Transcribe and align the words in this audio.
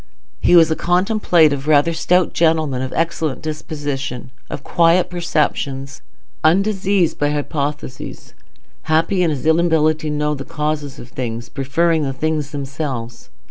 He 0.39 0.55
was 0.55 0.71
a 0.71 0.75
contemplative, 0.75 1.67
rather 1.67 1.93
stout 1.93 2.33
gentleman, 2.33 2.81
of 2.81 2.91
excellent 2.93 3.43
digestion; 3.43 4.31
of 4.49 4.63
quiet 4.63 5.11
perceptions, 5.11 6.01
undiseased 6.43 7.19
by 7.19 7.29
hypothesis; 7.29 8.33
happy 8.89 9.21
in 9.21 9.29
his 9.29 9.45
inability 9.45 10.09
to 10.09 10.15
know 10.15 10.33
the 10.33 10.43
causes 10.43 10.97
of 10.97 11.09
things, 11.09 11.49
preferring 11.49 12.01
the 12.01 12.13
things 12.13 12.49
themselves. 12.49 13.29